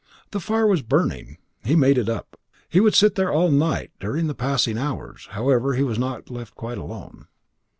The 0.31 0.39
fire 0.39 0.65
was 0.65 0.81
burning. 0.81 1.37
He 1.63 1.75
made 1.75 1.95
it 1.95 2.09
up. 2.09 2.39
He 2.67 2.79
would 2.79 2.95
sit 2.95 3.13
there 3.13 3.31
all 3.31 3.51
night 3.51 3.91
During 3.99 4.25
the 4.25 4.33
passing 4.33 4.75
hours, 4.79 5.27
however, 5.29 5.75
he 5.75 5.83
was 5.83 5.99
not 5.99 6.31
left 6.31 6.55
quite 6.55 6.79
alone. 6.79 7.27